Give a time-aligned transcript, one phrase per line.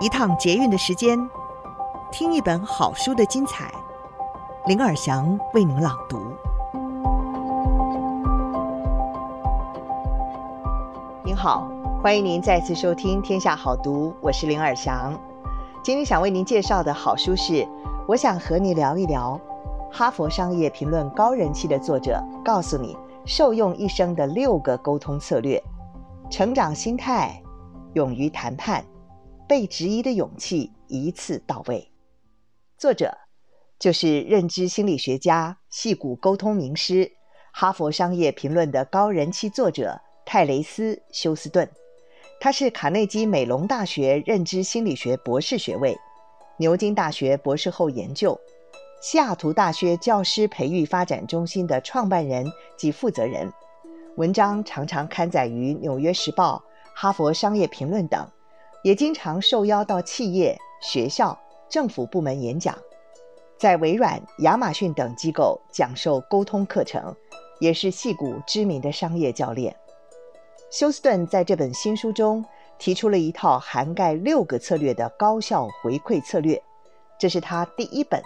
[0.00, 1.18] 一趟捷运的时间，
[2.12, 3.68] 听一本好书的精彩。
[4.66, 6.20] 林尔祥为您朗读。
[11.24, 11.66] 您好，
[12.00, 15.18] 欢迎您再次收听《天下好读》，我是林尔祥。
[15.82, 17.66] 今天想为您介绍的好书是，
[18.06, 19.40] 我想和你聊一聊
[19.96, 25.60] 《哈佛商业评论》高人气的作者告诉你受用一生的六个沟通策略，
[26.30, 27.42] 成长心态，
[27.94, 28.84] 勇于谈判。
[29.48, 31.90] 被质疑的勇气一次到位。
[32.76, 33.16] 作者
[33.78, 37.12] 就是认知心理学家、戏骨沟通名师、
[37.52, 41.68] 哈佛商业评论的高人气作者泰雷斯·休斯顿。
[42.40, 45.96] 他是卡内基梅隆大学认知心理学博士学位、
[46.58, 48.38] 牛津大学博士后研究、
[49.00, 52.46] 西雅图大学教师培育发展中心的创办人
[52.76, 53.50] 及负责人。
[54.16, 56.62] 文章常常刊载于《纽约时报》、
[56.94, 58.28] 《哈佛商业评论》等。
[58.82, 61.36] 也经常受邀到企业、学校、
[61.68, 62.78] 政府部门演讲，
[63.58, 67.14] 在微软、亚马逊等机构讲授沟通课程，
[67.58, 69.74] 也是戏谷知名的商业教练。
[70.70, 72.44] 休斯顿在这本新书中
[72.78, 76.62] 提出了一套涵盖六个策略的高效回馈策略，
[77.18, 78.22] 这是他第一本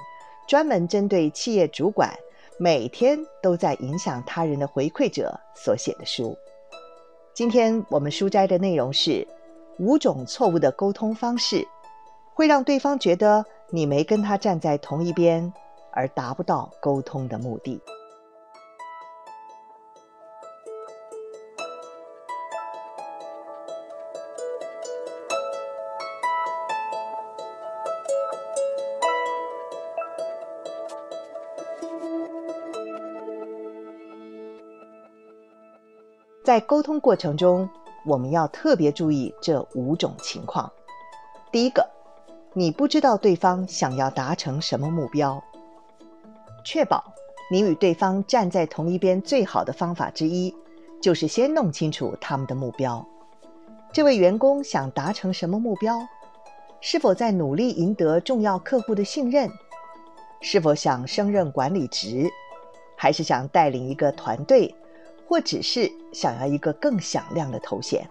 [0.47, 2.15] 专门针对企业主管
[2.59, 6.37] 每天都在影响他人的回馈者所写的书。
[7.33, 9.27] 今天我们书摘的内容是。
[9.79, 11.67] 五种错误的沟通方式，
[12.35, 15.53] 会让对方觉得你没跟他站在同一边，
[15.93, 17.81] 而达不到沟通的目的。
[36.45, 37.69] 在沟通过程中，
[38.05, 40.71] 我们要特别注意这五种情况。
[41.51, 41.89] 第一个，
[42.53, 45.43] 你不知道对方想要达成什么目标。
[46.65, 47.03] 确保
[47.51, 50.55] 你与对方站在同一边最好的方法之一，
[51.01, 53.05] 就是先弄清楚他们的目标。
[53.93, 55.99] 这位员工想达成什么目标？
[56.81, 59.51] 是否在努力赢得重要客户的信任？
[60.41, 62.29] 是否想升任管理职？
[62.97, 64.75] 还是想带领一个团队？
[65.33, 68.07] 或只是想要一个更响亮的头衔。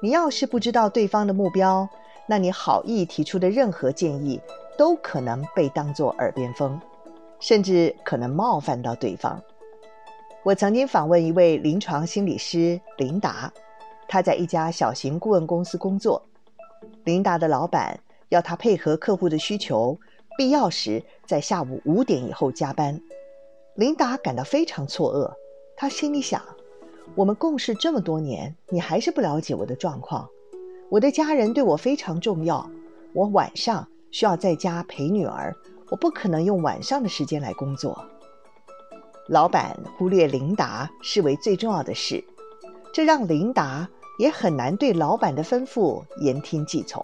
[0.00, 1.88] 你要是不知道对方的目标，
[2.28, 4.40] 那你好意提出的任何建议
[4.78, 6.80] 都可能被当作耳边风，
[7.40, 9.42] 甚至可能冒犯到对方。
[10.44, 13.52] 我曾经访问一位临床心理师琳达，
[14.06, 16.22] 她在一家小型顾问公司工作。
[17.02, 17.98] 琳达的老板
[18.28, 19.98] 要她配合客户的需求，
[20.38, 23.00] 必要时在下午五点以后加班。
[23.74, 25.34] 琳达感到非常错愕。
[25.76, 26.40] 他心里想
[27.14, 30.28] ：“我们共事这么多年，你还是不了解我的状况。
[30.90, 32.70] 我的家人对我非常重要，
[33.12, 35.54] 我晚上需要在家陪女儿，
[35.90, 37.98] 我不可能用晚上的时间来工作。”
[39.26, 42.22] 老板忽略琳达视为最重要的事，
[42.92, 47.02] 这让琳达也很难对老板的吩咐言听计从。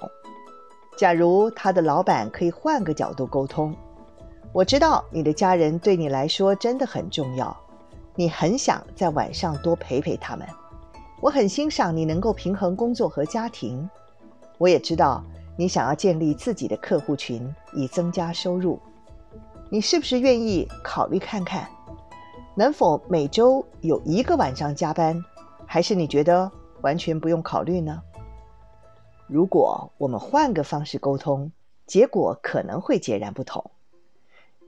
[0.98, 3.74] 假如他的老板可以换个角度沟通，
[4.52, 7.56] 我知道你的家人对你来说真的很重要。
[8.14, 10.46] 你很想在晚上多陪陪他们，
[11.20, 13.88] 我很欣赏你能够平衡工作和家庭。
[14.58, 15.24] 我也知道
[15.56, 18.78] 你想要建立自己的客户群以增加收入。
[19.70, 21.66] 你是不是愿意考虑看看，
[22.54, 25.24] 能否每周有一个晚上加班？
[25.64, 26.50] 还是你觉得
[26.82, 28.02] 完全不用考虑呢？
[29.28, 31.52] 如果我们换个方式沟通，
[31.86, 33.70] 结果可能会截然不同。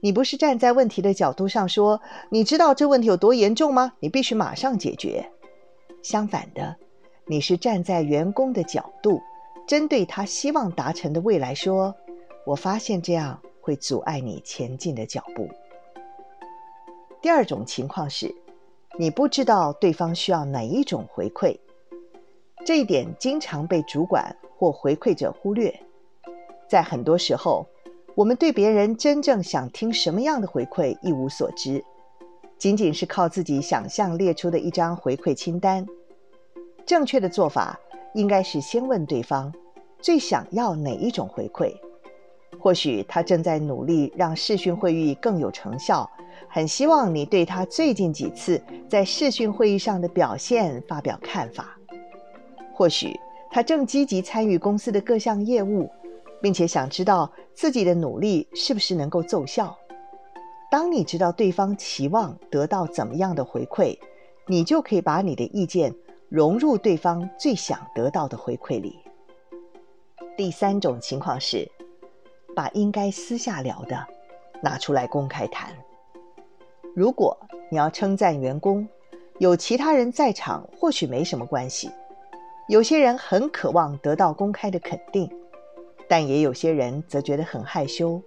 [0.03, 3.93] 你不是站在问题的角度上说，你知道这问题有多严重吗？
[4.01, 5.31] 你必须马上解决。
[6.01, 6.75] 相反的，
[7.25, 9.21] 你是站在员工的角度，
[9.65, 11.95] 针对他希望达成的未来说，
[12.45, 15.47] 我发现这样会阻碍你前进的脚步。
[17.21, 18.35] 第二种情况是，
[18.99, 21.57] 你不知道对方需要哪一种回馈，
[22.65, 25.73] 这一点经常被主管或回馈者忽略，
[26.67, 27.65] 在很多时候。
[28.15, 31.83] 我们对别人真正想听什么样的回馈一无所知，
[32.59, 35.83] 仅仅是靠自己想象列出的一张回馈清单。
[36.85, 37.79] 正确的做法
[38.13, 39.51] 应该是先问对方
[39.99, 41.73] 最想要哪一种回馈。
[42.59, 46.07] 或许他正在努力让视讯会议更有成效，
[46.47, 51.75] 很希望你对他最近几次在视讯会议上的表现发表看法。
[52.75, 53.19] 或许
[53.49, 55.89] 他正积极参与公司的各项业务。
[56.43, 59.73] 并且想知道自己的努力是不是能够奏效。
[60.69, 63.97] 当你知道对方期望得到怎么样的回馈，
[64.45, 65.95] 你就可以把你的意见
[66.27, 68.99] 融入对方最想得到的回馈里。
[70.35, 71.65] 第三种情况是，
[72.53, 74.05] 把应该私下聊的
[74.61, 75.73] 拿出来公开谈。
[76.93, 77.37] 如果
[77.71, 78.85] 你要称赞员工，
[79.37, 81.89] 有其他人在场或许没什么关系。
[82.67, 85.29] 有些人很渴望得到公开的肯定，
[86.07, 88.21] 但也有些人则觉得很害羞，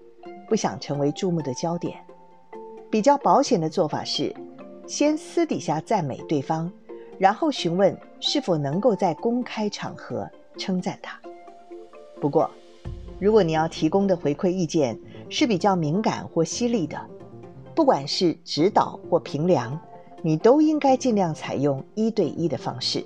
[0.49, 1.97] 不想成为注目的焦点。
[2.91, 4.35] 比较保险的做法是，
[4.87, 6.71] 先私底下赞美对方，
[7.19, 11.21] 然后询问是否能够在公开场合称赞他。
[12.21, 12.51] 不过，
[13.19, 16.99] 如果你要提供的回馈意见是比较敏感或犀利的，
[17.75, 19.79] 不管是指导或评量，
[20.23, 23.05] 你都应该尽量采用一对一的方式。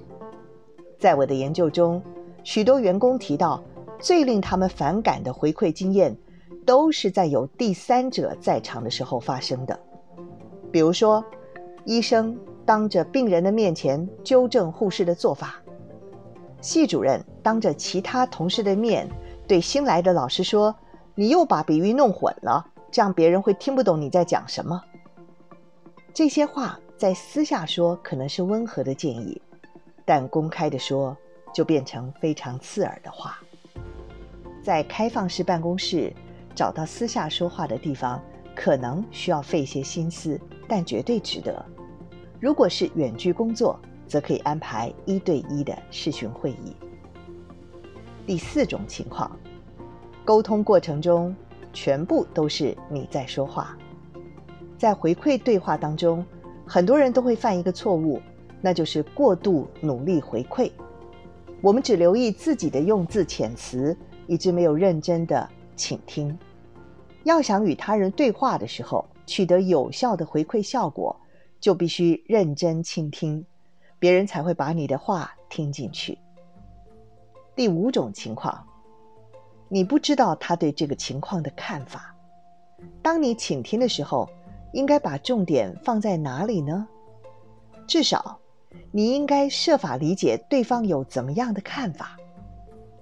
[0.99, 2.03] 在我的研究中，
[2.45, 3.63] 许多员工提到，
[4.01, 6.17] 最令他们反感的回馈经验，
[6.65, 9.79] 都是在有第三者在场的时候发生的。
[10.73, 11.25] 比如说，
[11.85, 15.49] 医生当着病人的面前纠正护士的做法；
[16.61, 19.09] 系主任当着其他同事的面
[19.47, 20.75] 对新来的老师说
[21.15, 24.81] ：“你又把比喻弄混了，这样别人会听不懂你在讲什么。”
[26.15, 29.41] 这些话在私下说可能是温和的建议。
[30.05, 31.17] 但公开的说，
[31.53, 33.39] 就变成非常刺耳的话。
[34.63, 36.13] 在开放式办公室
[36.55, 38.23] 找到私下说话的地方，
[38.55, 41.65] 可能需要费些心思，但绝对值得。
[42.39, 46.77] 如果是远距工作，则可以安排一对一的视讯会议。
[48.27, 49.31] 第四种情况，
[50.25, 51.35] 沟通过程中
[51.73, 53.77] 全部都是你在说话。
[54.77, 56.25] 在回馈对话当中，
[56.67, 58.21] 很多人都会犯一个错误。
[58.63, 60.71] 那就是过度努力回馈，
[61.63, 63.97] 我们只留意自己的用字遣词，
[64.31, 66.39] 一直没有认真的倾听。
[67.25, 71.21] 要想与他人对话的时候，取得有效的回馈效果，
[71.59, 73.45] 就必须认真倾听，
[73.99, 76.17] 别人才会把你的话听进去。
[77.57, 78.65] 第五种情况，
[79.69, 82.15] 你不知道他对这个情况的看法。
[83.03, 84.31] 当你倾听的时候，
[84.73, 86.87] 应该把重点放在哪里呢？
[87.85, 88.39] 至少。
[88.93, 92.17] 你应该设法理解对方有怎么样的看法，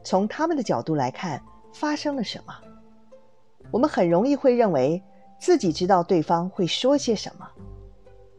[0.08, 1.38] 从他们的角度来看，
[1.70, 2.54] 发生了什么。
[3.70, 5.02] 我们很容易会认为
[5.38, 7.46] 自己知道对方会说些什么，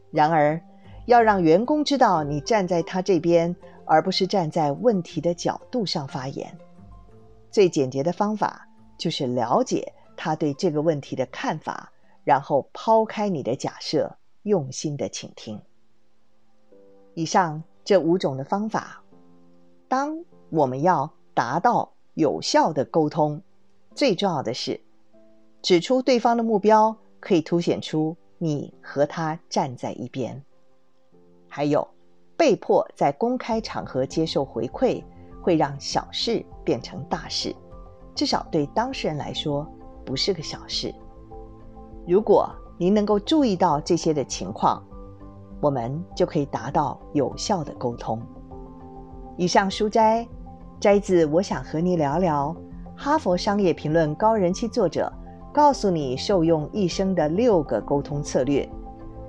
[0.10, 0.60] 然而
[1.06, 3.56] 要让员工知道你站在他这边，
[3.86, 6.58] 而不是站在问题的角度上发言，
[7.52, 8.68] 最简洁的方法
[8.98, 11.92] 就是了解他对这个问题的看法，
[12.24, 15.62] 然后抛开你的假设，用心的倾听。
[17.14, 19.04] 以上这五种的方法，
[19.88, 20.18] 当
[20.50, 23.42] 我们要达到有效的沟通，
[23.96, 24.80] 最重要的是
[25.62, 30.44] 指出对方的目标，可以凸显出你和他站在一边。
[31.48, 31.88] 还有，
[32.38, 35.04] 被迫在公开场合接受回馈，
[35.42, 37.56] 会让小事变成大事，
[38.14, 39.68] 至少对当事人来说
[40.06, 40.94] 不是个小事。
[42.08, 44.84] 如果您能够注意到这些的情况，
[45.62, 48.22] 我们就可以达到有效的沟通。
[49.36, 50.28] 以上书摘
[50.80, 52.56] 摘自《我想和你聊聊》，
[53.02, 55.12] 哈佛商业评论高人气作者
[55.54, 58.68] 告诉你受用一生的六个沟通策略，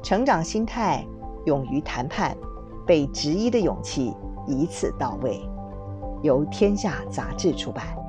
[0.01, 1.05] 成长心态，
[1.47, 2.37] 勇于谈判，
[2.87, 4.15] 被质疑的勇气，
[4.47, 5.41] 一次到位。
[6.23, 8.00] 由天下杂志出版。